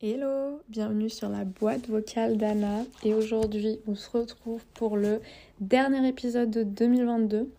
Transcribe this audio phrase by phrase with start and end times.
[0.00, 5.20] Hello, bienvenue sur la boîte vocale d'Anna et aujourd'hui on se retrouve pour le
[5.60, 7.50] dernier épisode de 2022.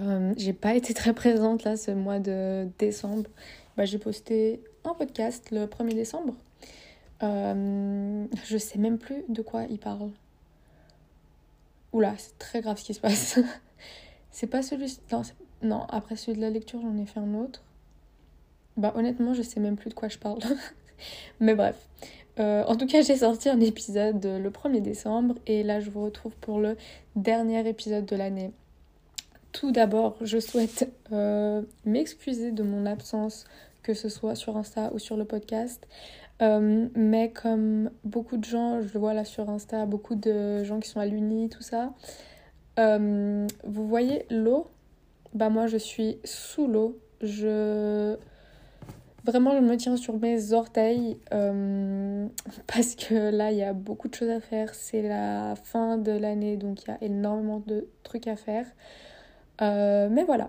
[0.00, 3.28] Euh, j'ai pas été très présente là ce mois de décembre.
[3.76, 6.34] Bah, j'ai posté un podcast le 1er décembre.
[7.22, 10.12] Euh, je sais même plus de quoi il parle.
[11.92, 13.38] Oula, c'est très grave ce qui se passe.
[14.30, 14.98] c'est pas celui.
[15.12, 15.22] Non,
[15.62, 17.62] non, après celui de la lecture, j'en ai fait un autre.
[18.76, 20.38] Bah, honnêtement, je sais même plus de quoi je parle.
[21.40, 21.76] Mais bref.
[22.38, 26.04] Euh, en tout cas, j'ai sorti un épisode le 1er décembre et là, je vous
[26.04, 26.76] retrouve pour le
[27.16, 28.52] dernier épisode de l'année.
[29.52, 33.44] Tout d'abord, je souhaite euh, m'excuser de mon absence,
[33.82, 35.88] que ce soit sur Insta ou sur le podcast.
[36.40, 40.80] Euh, mais comme beaucoup de gens, je le vois là sur Insta, beaucoup de gens
[40.80, 41.92] qui sont à l'Uni, tout ça,
[42.76, 44.68] vous voyez l'eau?
[45.34, 46.98] Bah moi, je suis sous l'eau.
[47.20, 48.16] Je
[49.28, 52.26] Vraiment, je me tiens sur mes orteils euh,
[52.66, 54.74] parce que là, il y a beaucoup de choses à faire.
[54.74, 58.64] C'est la fin de l'année, donc il y a énormément de trucs à faire.
[59.60, 60.48] Euh, mais voilà.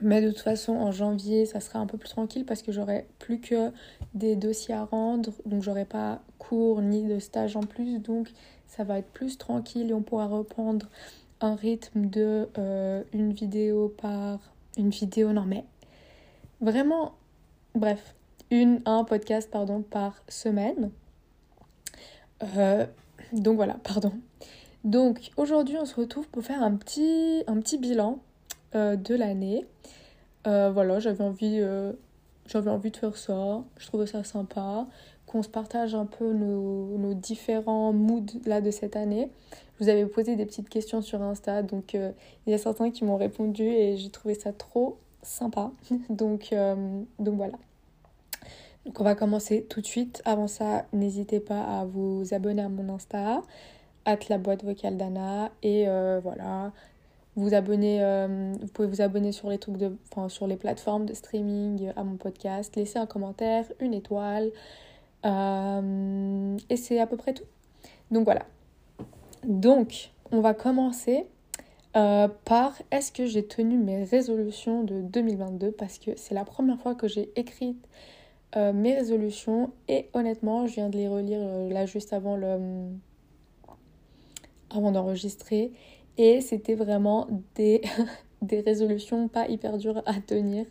[0.00, 3.06] Mais de toute façon, en janvier, ça sera un peu plus tranquille parce que j'aurai
[3.18, 3.70] plus que
[4.14, 5.30] des dossiers à rendre.
[5.46, 7.98] Donc, j'aurai pas cours ni de stage en plus.
[7.98, 8.30] Donc,
[8.66, 10.86] ça va être plus tranquille et on pourra reprendre
[11.40, 14.38] un rythme de euh, une vidéo par.
[14.76, 15.64] Une vidéo, non mais.
[16.60, 17.14] Vraiment,
[17.76, 18.14] Bref,
[18.50, 20.90] une, un podcast pardon, par semaine.
[22.56, 22.86] Euh,
[23.34, 24.14] donc voilà, pardon.
[24.84, 28.18] Donc aujourd'hui, on se retrouve pour faire un petit, un petit bilan
[28.74, 29.64] de l'année.
[30.46, 31.60] Euh, voilà, j'avais envie,
[32.46, 33.62] j'avais envie de faire ça.
[33.78, 34.86] Je trouvais ça sympa.
[35.26, 39.30] Qu'on se partage un peu nos, nos, différents moods là de cette année.
[39.74, 43.04] Je vous avais posé des petites questions sur Insta, donc il y a certains qui
[43.04, 45.72] m'ont répondu et j'ai trouvé ça trop sympa.
[46.10, 46.54] donc,
[47.18, 47.58] donc voilà.
[48.86, 50.22] Donc on va commencer tout de suite.
[50.24, 53.42] Avant ça, n'hésitez pas à vous abonner à mon Insta,
[54.04, 55.50] at la boîte vocale d'Anna.
[55.64, 56.72] Et euh, voilà,
[57.36, 61.14] vous euh, vous pouvez vous abonner sur les trucs de, enfin, sur les plateformes de
[61.14, 64.50] streaming à mon podcast, laisser un commentaire, une étoile.
[65.24, 67.44] Euh, et c'est à peu près tout.
[68.10, 68.46] Donc voilà.
[69.44, 71.26] Donc, on va commencer
[72.44, 76.94] par est-ce que j'ai tenu mes résolutions de 2022 parce que c'est la première fois
[76.94, 77.74] que j'ai écrit
[78.56, 82.58] euh, mes résolutions et honnêtement je viens de les relire euh, là juste avant le
[84.70, 85.72] avant d'enregistrer
[86.18, 87.82] et c'était vraiment des,
[88.42, 90.66] des résolutions pas hyper dures à tenir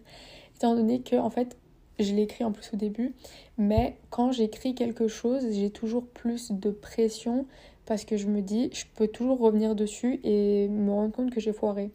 [0.56, 1.58] étant donné que en fait
[2.00, 3.14] je l'écris en plus au début
[3.58, 7.46] mais quand j'écris quelque chose j'ai toujours plus de pression
[7.86, 11.40] parce que je me dis je peux toujours revenir dessus et me rendre compte que
[11.40, 11.92] j'ai foiré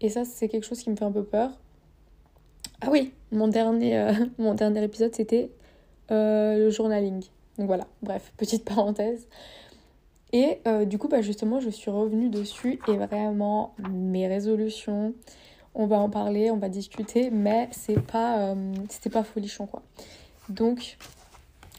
[0.00, 1.50] et ça c'est quelque chose qui me fait un peu peur
[2.82, 5.50] ah oui, mon dernier, euh, mon dernier épisode, c'était
[6.10, 7.22] euh, le journaling.
[7.58, 9.26] Donc voilà, bref, petite parenthèse.
[10.32, 15.14] Et euh, du coup, bah, justement, je suis revenue dessus et vraiment, mes résolutions,
[15.74, 18.54] on va en parler, on va discuter, mais c'est pas,
[18.88, 19.82] c'était pas folichon quoi.
[20.48, 20.96] Donc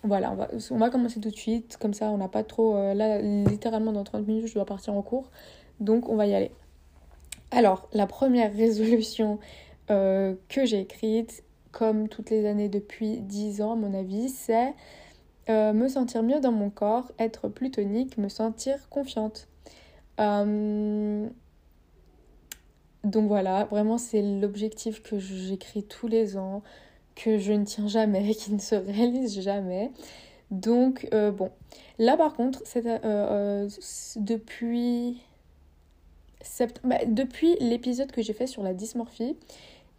[0.03, 2.75] voilà, on va, on va commencer tout de suite, comme ça on n'a pas trop.
[2.93, 5.31] là, littéralement dans 30 minutes, je dois partir en cours,
[5.79, 6.51] donc on va y aller.
[7.51, 9.39] Alors, la première résolution
[9.89, 14.73] euh, que j'ai écrite, comme toutes les années depuis 10 ans à mon avis, c'est
[15.49, 19.47] euh, me sentir mieux dans mon corps, être plus tonique, me sentir confiante.
[20.19, 21.27] Euh,
[23.03, 26.63] donc voilà, vraiment c'est l'objectif que j'écris tous les ans,
[27.15, 29.91] que je ne tiens jamais, qui ne se réalise jamais.
[30.51, 31.51] Donc bon,
[31.99, 32.63] là par contre,
[34.17, 35.21] depuis...
[36.83, 39.35] Bah, depuis l'épisode que j'ai fait sur la dysmorphie,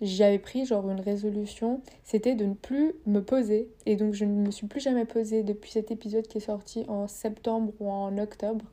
[0.01, 3.69] j'avais pris genre une résolution, c'était de ne plus me poser.
[3.87, 6.85] Et donc je ne me suis plus jamais posée depuis cet épisode qui est sorti
[6.89, 8.65] en septembre ou en octobre.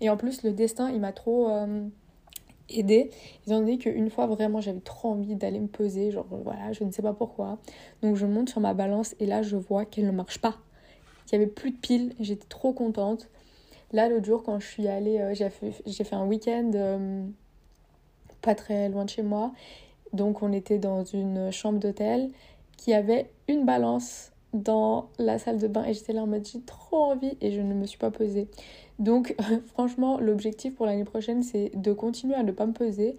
[0.00, 1.86] Et en plus le destin il m'a trop euh,
[2.68, 3.10] aidé,
[3.46, 6.90] étant donné qu'une fois vraiment j'avais trop envie d'aller me poser, genre voilà, je ne
[6.90, 7.58] sais pas pourquoi.
[8.02, 10.56] Donc je monte sur ma balance et là je vois qu'elle ne marche pas.
[11.32, 13.30] Il n'y avait plus de piles, j'étais trop contente.
[13.92, 17.24] Là l'autre jour quand je suis allée, euh, j'ai fait, fait, un week-end euh,
[18.42, 19.52] pas très loin de chez moi
[20.12, 22.30] donc on était dans une chambre d'hôtel
[22.76, 26.60] qui avait une balance dans la salle de bain et j'étais là en mode j'ai
[26.60, 28.48] trop envie et je ne me suis pas pesée.
[28.98, 29.34] Donc
[29.66, 33.16] franchement l'objectif pour l'année prochaine c'est de continuer à ne pas me peser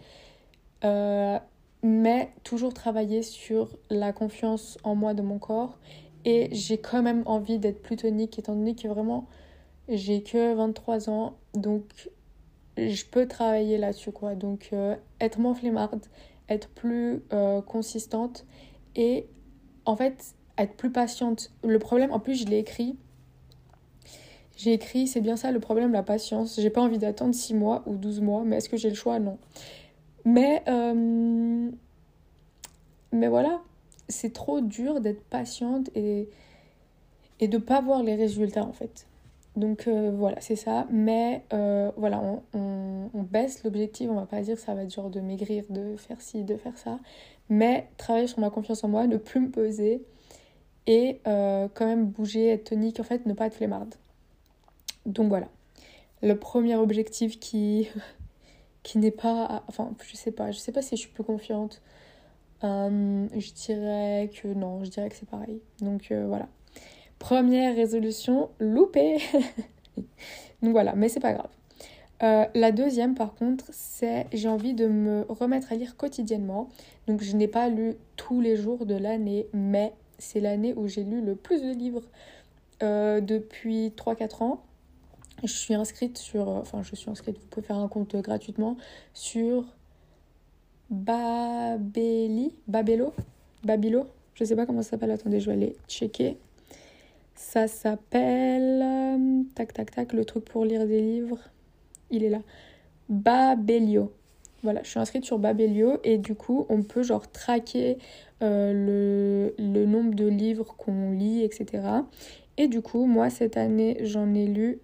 [0.84, 1.38] euh,
[1.84, 5.78] mais toujours travailler sur la confiance en moi de mon corps
[6.26, 9.26] et j'ai quand même envie d'être plus tonique étant donné que vraiment
[9.90, 12.10] j'ai que 23 ans donc
[12.78, 14.36] je peux travailler là-dessus, quoi.
[14.36, 16.06] Donc, euh, être moins flemmarde,
[16.50, 18.46] être plus euh, consistante
[18.96, 19.28] et
[19.86, 21.52] en fait, être plus patiente.
[21.64, 22.98] Le problème, en plus, je l'ai écrit.
[24.58, 26.60] J'ai écrit, c'est bien ça le problème, la patience.
[26.60, 29.20] J'ai pas envie d'attendre 6 mois ou 12 mois, mais est-ce que j'ai le choix?
[29.20, 29.38] Non.
[30.26, 31.70] Mais, euh,
[33.12, 33.62] mais voilà,
[34.10, 36.28] c'est trop dur d'être patiente et,
[37.40, 39.08] et de pas voir les résultats en fait.
[39.58, 40.86] Donc euh, voilà, c'est ça.
[40.92, 42.22] Mais euh, voilà,
[42.54, 44.08] on, baisse l'objectif.
[44.10, 46.56] On va pas dire que ça va être genre de maigrir, de faire ci, de
[46.56, 47.00] faire ça.
[47.50, 50.04] Mais travailler sur ma confiance en moi, ne plus me peser
[50.86, 53.96] et euh, quand même bouger, être tonique, en fait, ne pas être flemmarde.
[55.06, 55.48] Donc voilà.
[56.22, 57.90] Le premier objectif qui,
[58.84, 59.64] qui n'est pas.
[59.68, 60.52] Enfin, je sais pas.
[60.52, 61.82] Je sais pas si je suis plus confiante.
[62.62, 65.62] je dirais que non, je dirais que c'est pareil.
[65.82, 66.48] Donc voilà.
[67.20, 69.18] Première résolution loupée.
[70.62, 71.50] Donc voilà, mais c'est pas grave.
[72.24, 76.70] Euh, la deuxième, par contre, c'est j'ai envie de me remettre à lire quotidiennement.
[77.08, 81.04] Donc je n'ai pas lu tous les jours de l'année, mais c'est l'année où j'ai
[81.04, 82.04] lu le plus de livres
[82.84, 84.64] euh, depuis 3-4 ans.
[85.44, 88.78] Je suis inscrite sur, euh, enfin je suis inscrite, vous pouvez faire un compte gratuitement
[89.14, 89.66] sur
[90.90, 93.14] Babeli, Babelo,
[93.64, 96.38] Babilo, je sais pas comment ça s'appelle, attendez, je vais aller checker.
[97.38, 98.82] Ça s'appelle.
[98.84, 101.38] Euh, tac, tac, tac, le truc pour lire des livres.
[102.10, 102.42] Il est là.
[103.10, 104.12] Babelio.
[104.64, 108.00] Voilà, je suis inscrite sur Babelio et du coup, on peut genre traquer
[108.42, 111.84] euh, le, nombre de livres qu'on lit, etc.
[112.58, 114.80] Et du coup, moi, cette année, j'en ai lu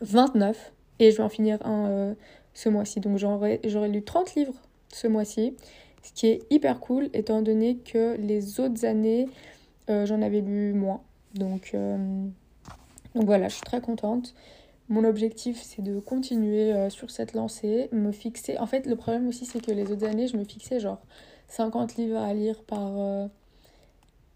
[0.00, 2.14] 29 et je vais en finir un euh,
[2.54, 3.00] ce mois-ci.
[3.00, 3.60] Donc, j'aurais
[3.90, 4.54] lu 30 livres
[4.88, 5.54] ce mois-ci,
[6.02, 9.28] ce qui est hyper cool étant donné que les autres années,
[9.88, 11.02] j'en avais lu moins.
[11.34, 12.26] Donc, euh,
[13.14, 14.34] donc voilà, je suis très contente.
[14.88, 18.58] Mon objectif, c'est de continuer euh, sur cette lancée, me fixer.
[18.58, 21.00] En fait, le problème aussi, c'est que les autres années, je me fixais genre
[21.48, 23.26] 50 livres à lire par, euh,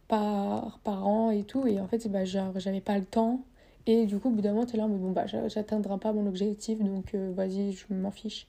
[0.08, 1.66] par, par an et tout.
[1.66, 3.42] Et en fait, bah, j'avais pas le temps.
[3.86, 6.26] Et du coup, au bout d'un moment, t'es là, mais bon, bah, j'atteindrai pas mon
[6.26, 8.48] objectif, donc vas-y, je m'en fiche.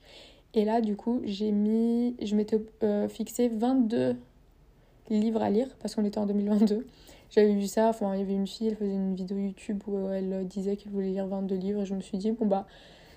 [0.56, 2.60] Et là, du coup, j'ai mis, je m'étais
[3.08, 4.16] fixé 22
[5.12, 6.88] livres à lire, parce qu'on était en 2022.
[7.30, 10.10] J'avais vu ça, enfin, il y avait une fille, elle faisait une vidéo YouTube où
[10.10, 12.66] elle disait qu'elle voulait lire 22 livres et je me suis dit, bon bah,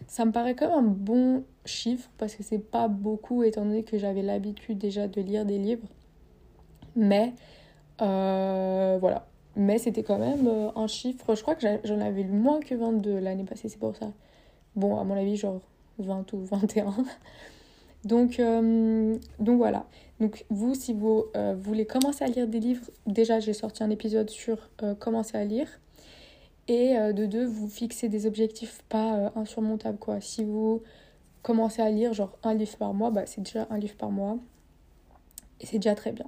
[0.09, 3.99] ça me paraît même un bon chiffre parce que c'est pas beaucoup étant donné que
[3.99, 5.87] j'avais l'habitude déjà de lire des livres.
[6.97, 7.35] Mais,
[8.03, 9.27] euh, voilà.
[9.57, 12.75] Mais c'était quand même euh, un chiffre, je crois que j'en avais lu moins que
[12.75, 14.13] 22 l'année passée, c'est pour ça.
[14.77, 15.61] Bon, à mon avis, genre
[15.99, 16.95] 20 ou 21.
[18.05, 19.87] Donc, euh, donc voilà.
[20.21, 23.91] Donc vous, si vous euh, voulez commencer à lire des livres, déjà j'ai sorti un
[23.91, 25.69] épisode sur euh, commencer à lire.
[26.69, 30.21] Et de deux, vous fixez des objectifs pas insurmontables quoi.
[30.21, 30.83] Si vous
[31.43, 34.39] commencez à lire genre un livre par mois, bah, c'est déjà un livre par mois.
[35.59, 36.27] Et c'est déjà très bien.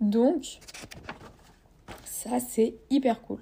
[0.00, 0.58] Donc,
[2.04, 3.38] ça c'est hyper cool.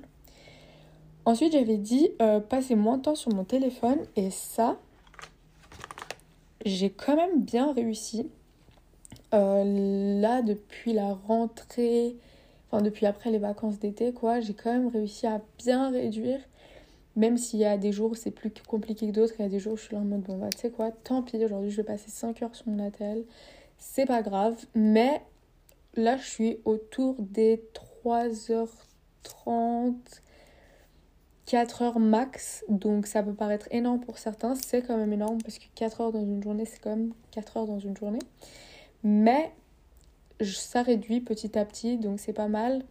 [1.25, 2.11] Ensuite, j'avais dit
[2.51, 4.77] passer moins de temps sur mon téléphone et ça,
[6.69, 8.31] j'ai quand même bien réussi.
[9.35, 12.17] Euh, là, depuis la rentrée,
[12.71, 16.41] enfin depuis après les vacances d'été, quoi, j'ai quand même réussi à bien réduire.
[17.17, 19.49] Même s'il y a des jours où c'est plus compliqué que d'autres, il y a
[19.49, 21.45] des jours où je suis là en mode bon bah tu sais quoi, tant pis,
[21.45, 23.25] aujourd'hui je vais passer 5 heures sur mon attel,
[23.77, 24.57] c'est pas grave.
[24.75, 25.21] Mais
[25.95, 27.65] là je suis autour des
[28.05, 29.95] 3h30,
[31.49, 35.59] 4 heures max, donc ça peut paraître énorme pour certains, c'est quand même énorme parce
[35.59, 38.19] que 4 heures dans une journée, c'est quand même 4 heures dans une journée.
[39.03, 39.51] Mais
[40.43, 42.83] ça réduit petit à petit, donc c'est pas mal.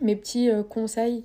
[0.00, 1.24] Mes petits euh, conseils,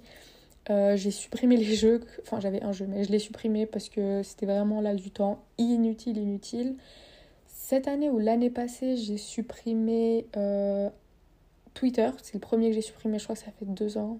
[0.70, 4.22] euh, j'ai supprimé les jeux, enfin j'avais un jeu, mais je l'ai supprimé parce que
[4.22, 6.76] c'était vraiment là du temps inutile, inutile.
[7.48, 10.90] Cette année ou l'année passée, j'ai supprimé euh,
[11.74, 14.20] Twitter, c'est le premier que j'ai supprimé, je crois que ça fait deux ans,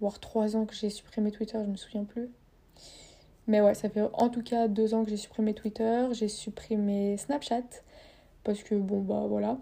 [0.00, 2.28] voire trois ans que j'ai supprimé Twitter, je me souviens plus.
[3.46, 7.16] Mais ouais, ça fait en tout cas deux ans que j'ai supprimé Twitter, j'ai supprimé
[7.16, 7.62] Snapchat,
[8.44, 9.58] parce que bon, bah voilà.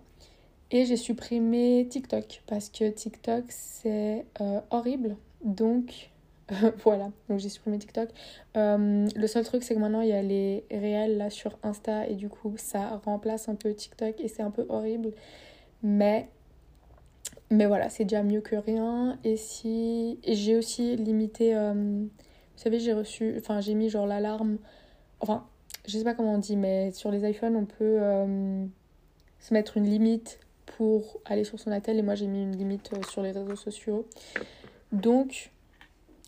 [0.72, 5.16] Et j'ai supprimé TikTok, parce que TikTok c'est euh, horrible.
[5.44, 6.10] Donc
[6.84, 8.10] voilà, donc j'ai supprimé TikTok.
[8.56, 12.08] Euh, le seul truc, c'est que maintenant il y a les réels là sur Insta,
[12.08, 15.12] et du coup ça remplace un peu TikTok, et c'est un peu horrible.
[15.84, 16.28] Mais
[17.50, 19.18] mais voilà, c'est déjà mieux que rien.
[19.24, 20.18] Et si.
[20.26, 21.54] j'ai aussi limité.
[21.54, 23.36] Euh, vous savez, j'ai reçu.
[23.38, 24.58] Enfin, j'ai mis genre l'alarme.
[25.20, 25.46] Enfin,
[25.86, 28.66] je sais pas comment on dit, mais sur les iPhones, on peut euh,
[29.38, 30.40] se mettre une limite
[30.76, 31.98] pour aller sur son attel.
[31.98, 34.06] Et moi, j'ai mis une limite euh, sur les réseaux sociaux.
[34.92, 35.52] Donc,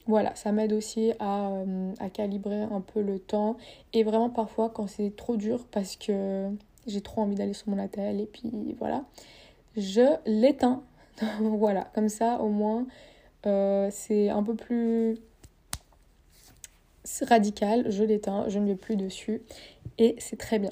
[0.06, 1.50] voilà, ça m'aide aussi à,
[1.98, 3.56] à, calibrer un peu le temps.
[3.92, 6.48] Et vraiment parfois quand c'est trop dur parce que
[6.86, 9.04] j'ai trop envie d'aller sur mon attel et puis voilà,
[9.76, 10.82] je l'éteins.
[11.40, 12.86] voilà, comme ça au moins
[13.46, 15.18] euh, c'est un peu plus
[17.22, 19.42] radical, je l'éteins, je ne vais plus dessus
[19.98, 20.70] et c'est très bien.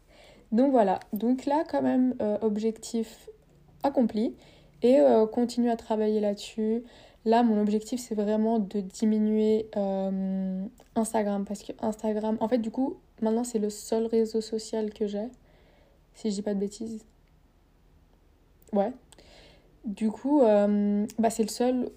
[0.52, 3.28] Donc voilà, donc là quand même euh, objectif
[3.82, 4.34] accompli
[4.80, 6.84] et euh, continue à travailler là-dessus.
[7.26, 9.68] Là mon objectif c'est vraiment de diminuer
[10.94, 15.06] Instagram parce que Instagram, en fait du coup maintenant c'est le seul réseau social que
[15.06, 15.28] j'ai,
[16.14, 17.04] si je dis pas de bêtises.
[18.72, 18.92] Ouais,
[19.88, 21.90] du coup, euh, bah, c'est le seul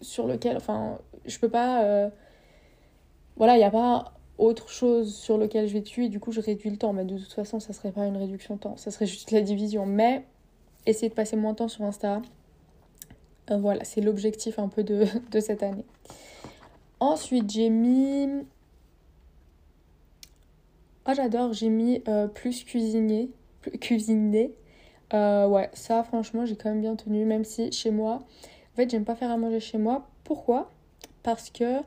[0.00, 2.10] sur lequel, enfin, je peux pas, euh,
[3.36, 6.40] voilà, il n'y a pas autre chose sur lequel je vais tuer, du coup, je
[6.40, 8.90] réduis le temps, mais de toute façon, ça serait pas une réduction de temps, ça
[8.90, 10.24] serait juste la division, mais
[10.86, 12.20] essayer de passer moins de temps sur Insta,
[13.52, 15.06] euh, voilà, c'est l'objectif un peu de,
[15.40, 15.84] cette année.
[16.98, 18.28] Ensuite, j'ai mis...
[21.04, 22.02] Ah, j'adore, j'ai mis
[22.34, 24.52] plus cuisinier, plus cuisiner
[25.14, 28.14] euh, ouais, ça franchement j'ai quand même bien tenu, même si chez moi,
[28.72, 30.08] en fait j'aime pas faire à manger chez moi.
[30.24, 30.70] Pourquoi?
[31.22, 31.80] Parce que,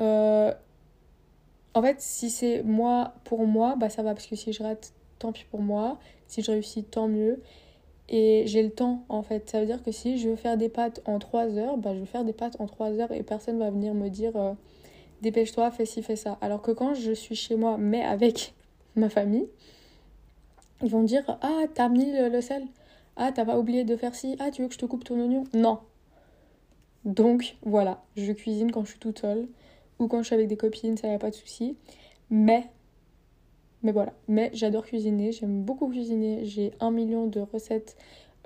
[0.00, 0.52] euh,
[1.74, 4.92] en fait si c'est moi pour moi, bah ça va, parce que si je rate,
[5.20, 5.98] tant pis pour moi.
[6.26, 7.40] Si je réussis, tant mieux.
[8.08, 9.48] Et j'ai le temps en fait.
[9.48, 12.00] Ça veut dire que si je veux faire des pâtes en 3 heures, bah je
[12.00, 14.52] vais faire des pâtes en 3 heures et personne va venir me dire euh,
[15.22, 16.38] dépêche-toi, fais ci, fais ça.
[16.40, 18.54] Alors que quand je suis chez moi, mais avec
[18.96, 19.46] ma famille,
[20.82, 22.66] ils vont dire Ah, t'as mis le, sel
[23.16, 25.20] Ah, t'as pas oublié de faire ci Ah, tu veux que je te coupe ton
[25.20, 25.44] oignon?
[25.54, 25.80] Non.
[27.04, 29.48] Donc voilà, je cuisine quand je suis toute seule
[29.98, 31.76] ou quand je suis avec des copines, ça y a pas de souci.
[32.30, 32.68] Mais,
[33.82, 36.44] mais voilà, mais j'adore cuisiner, j'aime beaucoup cuisiner.
[36.44, 37.96] J'ai un million de recettes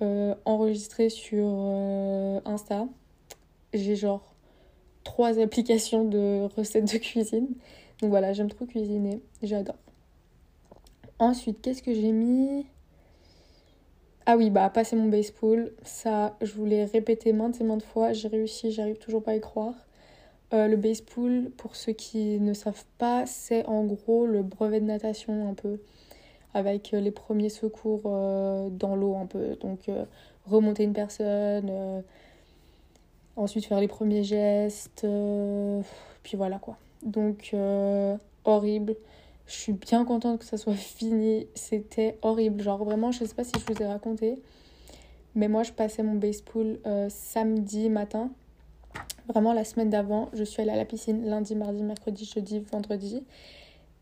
[0.03, 2.87] euh, enregistrées sur euh, Insta.
[3.73, 4.35] J'ai genre
[5.05, 7.49] trois applications de recettes de cuisine.
[8.01, 9.77] Donc voilà, j'aime trop cuisiner, j'adore.
[11.19, 12.67] Ensuite, qu'est-ce que j'ai mis?
[14.27, 15.73] Ah oui, bah passer mon baseball.
[15.85, 18.13] Ça, je voulais répéter maintes et maintes fois.
[18.13, 19.75] J'ai réussi, j'arrive toujours pas à y croire.
[20.53, 24.87] Euh, le baseball, pour ceux qui ne savent pas, c'est en gros le brevet de
[24.87, 25.79] natation un peu.
[26.55, 29.57] Avec les premiers secours euh, dans l'eau un peu.
[29.57, 30.05] Donc euh,
[30.47, 32.03] remonter une personne,
[33.37, 35.07] ensuite faire les premiers gestes.
[36.23, 36.77] puis voilà quoi.
[37.03, 37.55] Donc
[38.45, 38.97] horrible.
[39.47, 41.47] Je suis bien contente que ça soit fini.
[41.55, 42.63] C'était horrible.
[42.63, 44.39] Genre vraiment, je sais pas si je vous ai raconté.
[45.35, 48.31] Mais moi, je passais mon baseball euh, samedi matin.
[49.27, 53.25] Vraiment la semaine d'avant, je suis allée à la piscine lundi, mardi, mercredi, jeudi, vendredi.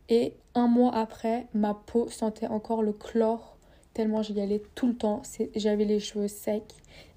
[0.09, 3.53] Et un mois après, ma peau sentait encore le chlore
[3.93, 5.21] tellement j'y allais tout le temps.
[5.55, 6.63] J'avais les cheveux secs,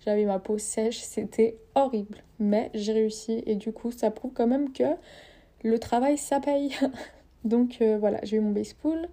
[0.04, 2.22] j'avais ma peau sèche, c'était horrible.
[2.38, 4.84] Mais j'ai réussi et du coup, ça prouve quand même que
[5.62, 6.76] le travail, ça paye.
[7.46, 9.08] Donc euh, voilà, j'ai eu mon baseball.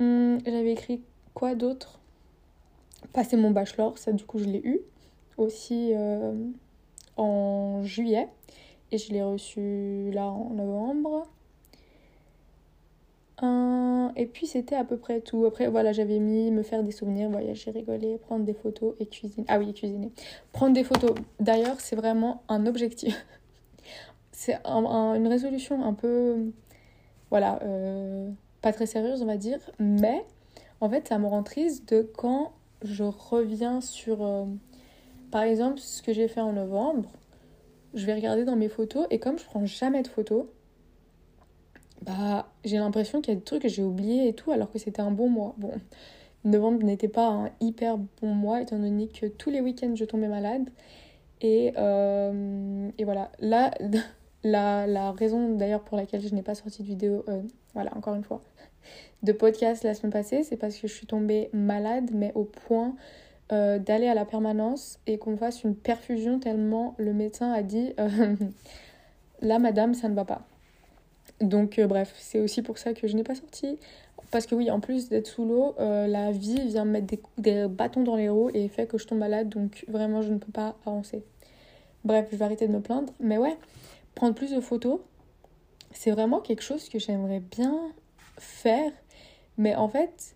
[0.00, 1.02] Hum, j'avais écrit
[1.34, 2.00] quoi d'autre?
[3.12, 4.80] Passer mon bachelor, ça du coup je l'ai eu
[5.36, 6.34] aussi euh,
[7.16, 8.28] en juillet
[8.90, 11.28] et je l'ai reçu là en novembre.
[14.16, 15.46] et puis c'était à peu près tout.
[15.46, 19.46] Après voilà, j'avais mis me faire des souvenirs, voyager, rigoler, prendre des photos et cuisiner.
[19.48, 20.10] Ah oui, cuisiner.
[20.50, 21.14] Prendre des photos.
[21.38, 23.14] D'ailleurs, c'est vraiment un objectif.
[24.32, 26.50] c'est une résolution un peu
[27.30, 28.30] voilà, euh,
[28.62, 29.58] pas très sérieuse, on va dire.
[29.78, 30.24] Mais
[30.80, 34.44] en fait, ça me rend triste de quand je reviens sur, euh,
[35.30, 37.10] par exemple, ce que j'ai fait en novembre.
[37.94, 40.44] Je vais regarder dans mes photos et comme je prends jamais de photos,
[42.02, 44.78] bah j'ai l'impression qu'il y a des trucs que j'ai oubliés et tout alors que
[44.78, 45.54] c'était un bon mois.
[45.56, 45.72] Bon,
[46.44, 50.28] novembre n'était pas un hyper bon mois étant donné que tous les week-ends je tombais
[50.28, 50.68] malade.
[51.40, 53.72] Et, euh, et voilà, là,
[54.48, 57.42] La, la raison d'ailleurs pour laquelle je n'ai pas sorti de vidéo, euh,
[57.74, 58.40] voilà, encore une fois,
[59.22, 62.94] de podcast la semaine passée, c'est parce que je suis tombée malade, mais au point
[63.52, 67.92] euh, d'aller à la permanence et qu'on fasse une perfusion tellement le médecin a dit
[68.00, 68.36] euh,
[69.42, 70.42] là, madame, ça ne va pas.
[71.42, 73.78] Donc, bref, c'est aussi pour ça que je n'ai pas sorti.
[74.30, 77.68] Parce que oui, en plus d'être sous l'eau, la vie vient me mettre des, des,
[77.68, 79.48] bâtons dans les roues et fait que je tombe malade.
[79.48, 81.22] Donc vraiment, je ne peux pas avancer.
[82.04, 83.12] Bref, je vais arrêter de me plaindre.
[83.20, 83.56] Mais ouais,
[84.18, 84.98] prendre plus de photos,
[85.92, 87.92] c'est vraiment quelque chose que j'aimerais bien
[88.36, 88.90] faire.
[89.58, 90.34] Mais en fait,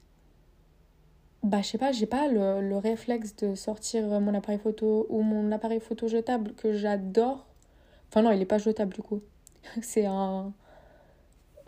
[1.43, 5.23] bah je sais pas, j'ai pas le, le, réflexe de sortir mon appareil photo ou
[5.23, 7.45] mon appareil photo jetable que j'adore.
[8.09, 9.21] Enfin non, il est pas jetable du coup.
[9.83, 10.53] c'est un...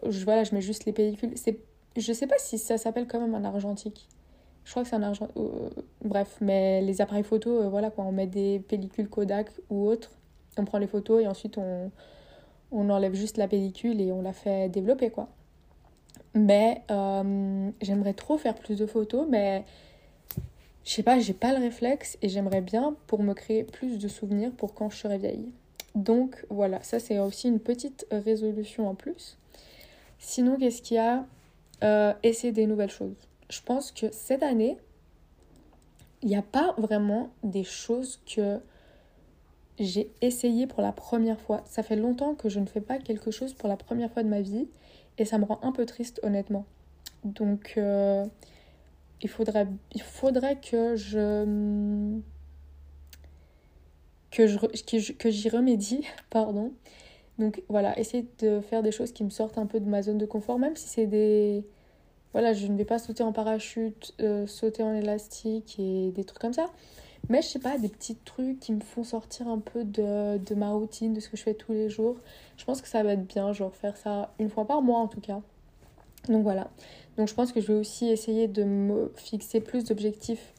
[0.08, 1.32] Je, voilà, je mets juste les pellicules.
[1.34, 1.58] C'est...
[1.96, 4.08] Je sais pas si ça s'appelle quand même un argentique.
[4.64, 5.28] Je crois que c'est un argent...
[5.36, 5.68] Euh,
[6.04, 10.12] bref, mais les appareils photo, euh, voilà quoi, on met des pellicules Kodak ou autres
[10.58, 11.90] on prend les photos et ensuite on,
[12.72, 15.28] enlève juste la pellicule et on la fait développer quoi.
[16.34, 19.64] Mais euh, j'aimerais trop faire plus de photos, mais
[20.84, 24.08] je sais pas, j'ai pas le réflexe et j'aimerais bien pour me créer plus de
[24.08, 25.48] souvenirs pour quand je serai vieille.
[25.94, 29.38] Donc voilà, ça c'est aussi une petite résolution en plus.
[30.18, 31.26] Sinon, qu'est-ce qu'il y a?
[31.82, 33.14] Euh, Essayer des nouvelles choses.
[33.50, 34.78] Je pense que cette année,
[36.22, 38.58] il n'y a pas vraiment des choses que
[39.78, 41.62] j'ai essayé pour la première fois.
[41.66, 44.28] Ça fait longtemps que je ne fais pas quelque chose pour la première fois de
[44.28, 44.68] ma vie
[45.18, 46.66] et ça me rend un peu triste honnêtement.
[47.24, 48.24] Donc euh,
[49.22, 49.66] il, faudrait,
[50.56, 52.20] que je
[54.30, 56.72] que que j'y remédie, pardon.
[57.38, 60.18] Donc voilà, essayer de faire des choses qui me sortent un peu de ma zone
[60.18, 61.64] de confort, même si c'est des
[62.32, 66.40] voilà, je ne vais pas sauter en parachute, euh, sauter en élastique et des trucs
[66.40, 66.66] comme ça.
[67.28, 70.70] Mais je sais pas, des petits trucs qui me font sortir un peu de, ma
[70.70, 72.16] routine, de ce que je fais tous les jours.
[72.56, 75.08] Je pense que ça va être bien, genre faire ça une fois par mois en
[75.08, 75.40] tout cas.
[76.28, 76.68] Donc voilà.
[77.16, 80.52] Donc je pense que je vais aussi essayer de me fixer plus d'objectifs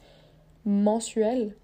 [0.65, 1.55] mensuels.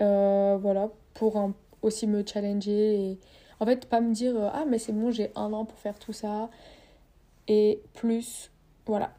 [0.00, 1.50] Euh, voilà, pour
[1.80, 3.10] aussi me challenger.
[3.10, 3.18] Et...
[3.60, 5.98] En fait, pas me dire, euh, ah mais c'est bon, j'ai un an pour faire
[5.98, 6.50] tout ça.
[7.48, 8.50] Et plus,
[8.86, 9.12] voilà,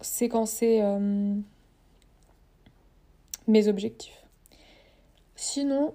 [0.00, 0.80] séquencer...
[0.82, 1.36] Euh,
[3.48, 4.24] mes objectifs.
[5.34, 5.94] Sinon,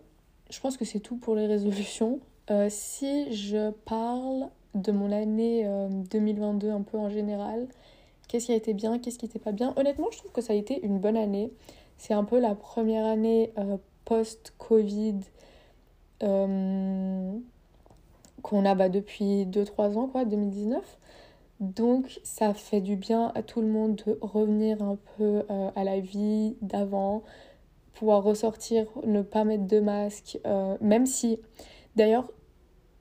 [0.50, 2.20] je pense que c'est tout pour les résolutions.
[2.52, 5.66] Euh, si je parle de mon année
[6.12, 7.68] 2022 euh, un peu en général,
[8.28, 9.74] qu'est-ce qui a été bien, qu'est-ce qui n'était pas bien?
[9.78, 11.52] Honnêtement, je trouve que ça a été une bonne année.
[11.98, 15.20] C'est un peu la première année euh, post-Covid
[18.42, 20.82] qu'on a bah, depuis 2-3 ans, quoi, 2019.
[21.60, 25.84] Donc ça fait du bien à tout le monde de revenir un peu euh, à
[25.84, 27.24] la vie d'avant,
[27.94, 31.40] pouvoir ressortir, ne pas mettre de masque, euh, même si
[31.96, 32.30] d'ailleurs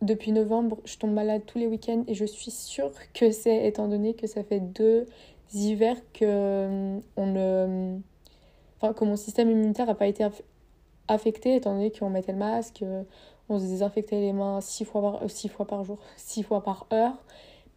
[0.00, 3.88] depuis novembre je tombe malade tous les week-ends et je suis sûre que c'est étant
[3.88, 5.06] donné que ça fait deux
[5.54, 8.02] hivers que euh, on
[8.94, 10.26] que mon système immunitaire n'a pas été
[11.06, 12.84] affecté étant donné qu'on mettait le masque,
[13.48, 16.86] on se désinfectait les mains six fois par, six fois par jour, six fois par
[16.92, 17.14] heure.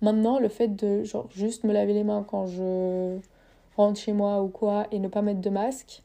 [0.01, 3.17] Maintenant, le fait de genre juste me laver les mains quand je
[3.77, 6.03] rentre chez moi ou quoi et ne pas mettre de masque,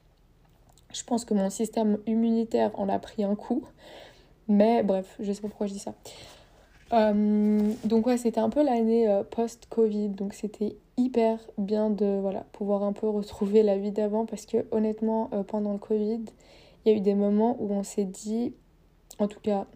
[0.92, 3.64] je pense que mon système immunitaire en a pris un coup.
[4.48, 5.94] Mais bref, je sais pas pourquoi je dis ça.
[6.92, 12.44] Euh, donc ouais, c'était un peu l'année euh, post-Covid, donc c'était hyper bien de voilà,
[12.52, 16.24] pouvoir un peu retrouver la vie d'avant parce que honnêtement, euh, pendant le Covid,
[16.84, 18.54] il y a eu des moments où on s'est dit,
[19.20, 19.66] en tout cas,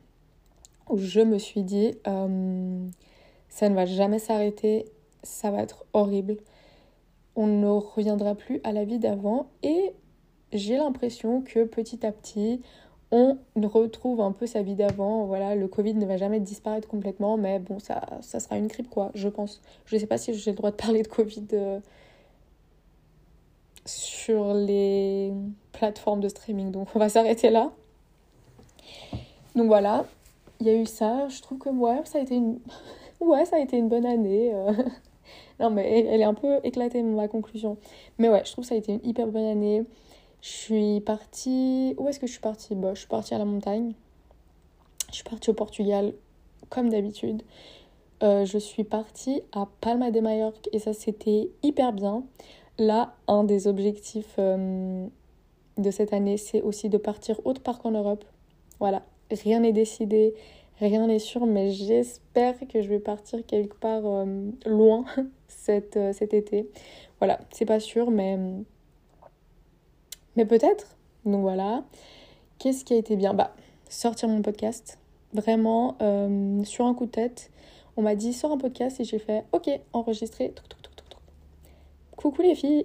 [0.88, 1.92] où je me suis dit,
[3.54, 4.84] ça ne va jamais s'arrêter,
[5.22, 6.38] ça va être horrible.
[7.36, 9.92] On ne reviendra plus à la vie d'avant et
[10.52, 12.60] j'ai l'impression que petit à petit,
[13.12, 15.26] on retrouve un peu sa vie d'avant.
[15.26, 18.90] Voilà, le Covid ne va jamais disparaître complètement, mais bon, ça, ça sera une grippe,
[18.90, 19.62] quoi, je pense.
[19.86, 21.78] Je ne sais pas si j'ai le droit de parler de Covid euh,
[23.86, 25.32] sur les
[25.70, 27.70] plateformes de streaming, donc on va s'arrêter là.
[29.54, 30.06] Donc voilà,
[30.58, 31.28] il y a eu ça.
[31.28, 32.58] Je trouve que ouais, ça a été une
[33.24, 34.52] ouais, ça a été une bonne année.
[34.52, 34.72] Euh.
[35.60, 37.76] non, mais elle, est un peu éclatée, ma conclusion.
[38.18, 39.84] Mais ouais, je trouve que ça a été une hyper bonne année.
[40.40, 41.94] Je suis partie.
[41.98, 42.74] Où est-ce que je suis partie?
[42.74, 43.92] Bah, Je suis partie à la montagne.
[45.10, 46.12] Je suis partie au Portugal,
[46.70, 47.42] comme d'habitude.
[48.22, 52.24] Euh, je suis partie à Palma de Mallorca et ça, c'était hyper bien.
[52.78, 55.06] Là, un des objectifs euh,
[55.78, 58.24] de cette année, c'est aussi de partir autre part qu'en Europe.
[58.80, 60.34] Voilà, rien n'est décidé,
[60.80, 65.04] Rien n'est sûr, mais j'espère que je vais partir quelque part euh, loin
[65.48, 66.68] cet, euh, cet été.
[67.18, 68.38] Voilà, c'est pas sûr, mais,
[70.36, 70.96] mais peut-être.
[71.24, 71.84] Donc voilà.
[72.58, 73.34] Qu'est-ce qui a été bien?
[73.34, 73.54] Bah,
[73.88, 74.98] sortir mon podcast.
[75.32, 77.50] Vraiment, euh, sur un coup de tête,
[77.96, 80.54] on m'a dit sors un podcast et j'ai fait ok, enregistrer.
[82.16, 82.84] Coucou les filles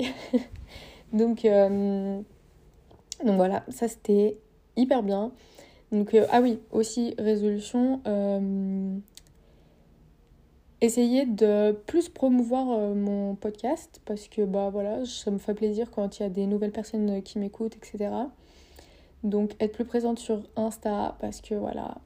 [1.14, 4.38] donc, donc voilà, ça c'était
[4.76, 5.32] hyper bien.
[5.92, 8.98] Donc, euh, ah oui, aussi résolution, euh,
[10.82, 15.90] essayer de plus promouvoir euh, mon podcast parce que bah voilà, ça me fait plaisir
[15.90, 18.12] quand il y a des nouvelles personnes qui m'écoutent, etc.
[19.24, 21.98] Donc, être plus présente sur Insta parce que voilà,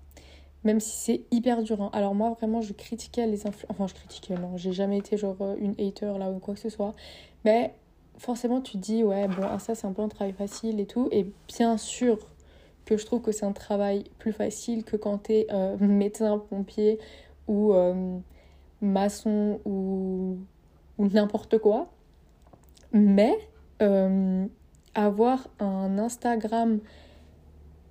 [0.64, 1.82] même si c'est hyper dur.
[1.82, 1.90] Hein.
[1.94, 3.70] Alors, moi vraiment, je critiquais les influenceurs.
[3.70, 6.70] Enfin, je critiquais, non, j'ai jamais été genre une hater là ou quoi que ce
[6.70, 6.96] soit.
[7.44, 7.74] Mais
[8.18, 11.10] forcément, tu te dis, ouais, bon, Insta c'est un peu un travail facile et tout.
[11.12, 12.18] Et bien sûr,
[12.86, 16.38] que je trouve que c'est un travail plus facile que quand tu es euh, médecin,
[16.38, 17.00] pompier
[17.48, 18.18] ou euh,
[18.82, 20.38] maçon ou,
[20.98, 21.90] n'importe quoi.
[22.92, 23.36] Mais
[23.82, 24.46] euh,
[24.96, 26.80] avoir un Instagram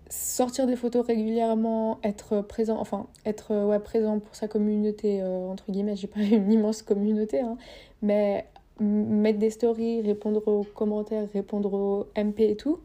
[0.08, 5.96] sortir des photos régulièrement, être présent, enfin être ouais, présent pour sa communauté, entre guillemets,
[5.96, 7.56] j'ai pas une immense communauté, hein,
[8.02, 8.46] mais
[8.78, 12.80] mettre des stories, répondre aux commentaires, répondre aux MP et tout,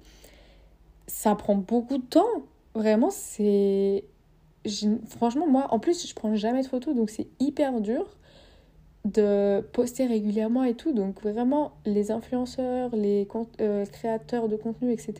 [1.08, 2.43] ça prend beaucoup de temps.
[2.76, 4.04] Vraiment, c'est.
[5.08, 8.06] Franchement, moi, en plus, je prends jamais de photos, donc c'est hyper dur
[9.06, 10.91] de poster régulièrement et tout.
[10.91, 13.28] Donc, vraiment, les influenceurs, les
[13.62, 15.13] euh, créateurs de contenu, etc.,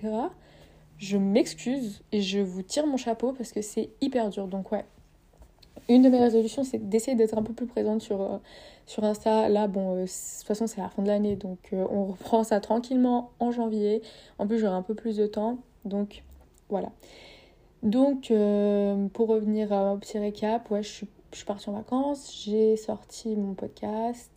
[0.98, 4.48] je m'excuse et je vous tire mon chapeau parce que c'est hyper dur.
[4.48, 4.84] Donc, ouais,
[5.88, 8.38] une de mes résolutions, c'est d'essayer d'être un peu plus présente sur, euh,
[8.86, 9.48] sur Insta.
[9.48, 12.60] Là, bon, euh, de toute façon, c'est la fin de l'année, donc on reprend ça
[12.60, 14.02] tranquillement en janvier.
[14.40, 16.24] En plus, j'aurai un peu plus de temps, donc
[16.70, 16.92] voilà.
[17.84, 18.32] Donc,
[19.14, 21.08] pour revenir à un petit récap, ouais, je suis,
[21.46, 24.32] partie en vacances, j'ai sorti mon podcast.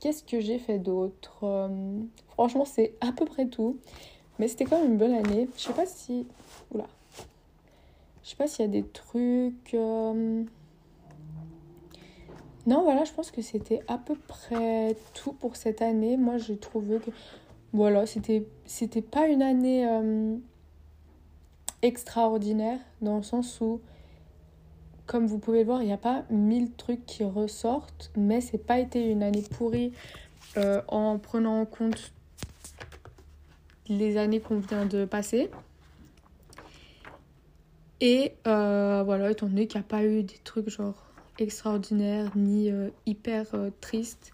[0.00, 1.70] Qu'est-ce que j'ai fait d'autre
[2.28, 3.78] Franchement, c'est à peu près tout.
[4.38, 5.48] Mais c'était quand même une bonne année.
[5.56, 6.26] Je sais pas si.
[6.72, 6.86] Oula.
[8.22, 9.74] Je sais pas s'il y a des trucs.
[12.68, 16.18] Non, voilà, je pense que c'était à peu près tout pour cette année.
[16.18, 17.10] Moi, j'ai trouvé que
[17.72, 20.36] voilà, c'était c'était pas une année euh,
[21.82, 23.80] extraordinaire dans le sens où
[25.06, 28.58] comme vous pouvez le voir, il n'y a pas mille trucs qui ressortent, mais c'est
[28.58, 29.92] pas été une année pourrie
[30.58, 32.12] euh, en prenant en compte
[33.88, 35.50] les années qu'on vient de passer.
[38.00, 41.06] Et euh, voilà, étant donné qu'il n'y a pas eu des trucs genre
[41.38, 44.32] extraordinaire ni euh, hyper euh, triste.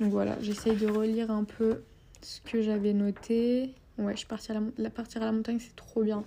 [0.00, 1.82] Donc voilà, j'essaye de relire un peu
[2.22, 3.74] ce que j'avais noté.
[3.98, 6.24] Ouais, je suis partie à la, partir à la montagne, c'est trop bien.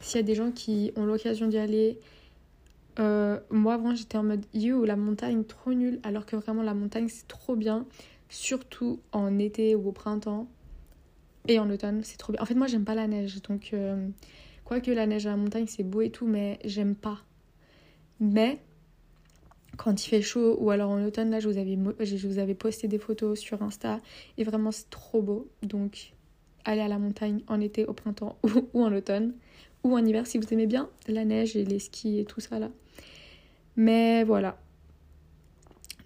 [0.00, 1.98] S'il y a des gens qui ont l'occasion d'y aller,
[2.98, 6.72] euh, moi avant j'étais en mode you, la montagne trop nulle, alors que vraiment la
[6.72, 7.86] montagne c'est trop bien,
[8.30, 10.48] surtout en été ou au printemps
[11.46, 12.40] et en automne, c'est trop bien.
[12.40, 13.74] En fait, moi j'aime pas la neige, donc
[14.64, 17.18] quoique la neige à la montagne c'est beau et tout, mais j'aime pas.
[18.18, 18.60] Mais
[19.76, 22.54] quand il fait chaud ou alors en automne, là je vous avais, je vous avais
[22.54, 24.00] posté des photos sur Insta
[24.38, 25.48] et vraiment c'est trop beau.
[25.62, 26.12] Donc
[26.64, 28.36] allez à la montagne en été, au printemps
[28.74, 29.34] ou, en automne
[29.82, 32.58] ou en hiver si vous aimez bien la neige et les skis et tout ça
[32.58, 32.70] là.
[33.76, 34.58] Mais voilà.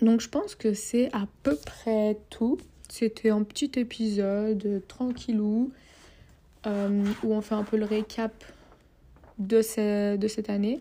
[0.00, 2.58] Donc je pense que c'est à peu près tout.
[2.88, 5.72] C'était un petit épisode tranquillou
[6.66, 8.44] euh, où on fait un peu le récap
[9.38, 10.80] de, de cette année.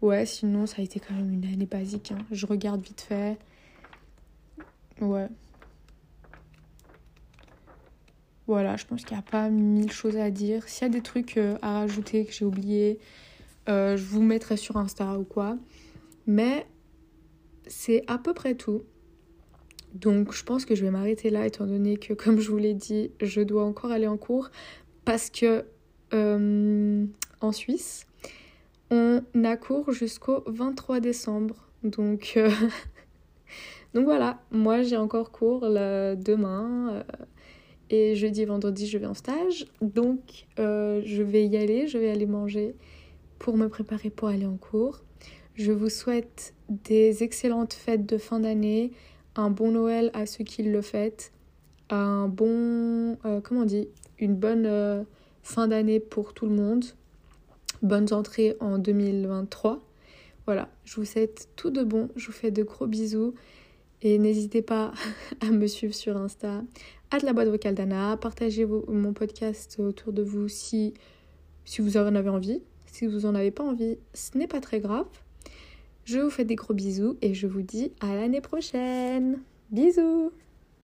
[0.00, 2.12] Ouais, sinon, ça a été quand même une année basique.
[2.12, 2.18] Hein.
[2.30, 3.36] Je regarde vite fait.
[5.00, 5.28] Ouais.
[8.48, 10.66] Voilà, je pense qu'il n'y a pas mille choses à dire.
[10.66, 12.98] S'il y a des trucs euh, à rajouter que j'ai oublié,
[13.68, 15.58] euh, je vous mettrai sur Insta ou quoi.
[16.26, 16.66] Mais
[17.66, 18.84] c'est à peu près tout.
[19.92, 22.72] Donc je pense que je vais m'arrêter là étant donné que, comme je vous l'ai
[22.72, 24.50] dit, je dois encore aller en cours
[25.04, 25.66] parce que
[26.14, 27.04] euh,
[27.42, 28.06] en Suisse,
[28.90, 31.68] on a cours jusqu'au 23 décembre.
[31.82, 32.38] Donc,
[33.94, 36.92] voilà, moi j'ai encore cours demain.
[36.92, 37.02] Euh,
[37.90, 39.66] et jeudi, vendredi, je vais en stage.
[39.80, 42.74] Donc euh, je vais y aller, je vais aller manger
[43.38, 45.02] pour me préparer pour aller en cours.
[45.54, 48.92] Je vous souhaite des excellentes fêtes de fin d'année,
[49.34, 51.32] un bon Noël à ceux qui le fêtent,
[51.90, 53.88] un bon, comment on dit,
[54.20, 55.04] une bonne
[55.42, 56.84] fin d'année pour tout le monde
[57.82, 59.80] bonnes entrées en 2023.
[60.46, 63.34] Voilà, je vous souhaite tout de bon, je vous fais de gros bisous
[64.02, 64.92] et n'hésitez pas
[65.40, 66.62] à me suivre sur Insta,
[67.10, 70.94] à la boîte vocale d'Anna, partagez mon podcast autour de vous si,
[71.64, 72.62] si vous en avez envie.
[72.86, 75.06] Si vous en avez pas envie, ce n'est pas très grave.
[76.04, 79.40] Je vous fais des gros bisous et je vous dis à l'année prochaine.
[79.70, 80.32] Bisous